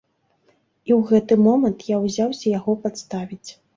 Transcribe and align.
І 0.89 0.93
ў 0.97 1.11
гэты 1.11 1.37
момант 1.47 1.85
я 1.91 1.97
ўзяўся 2.07 2.47
яго 2.57 2.71
падставіць. 2.87 3.49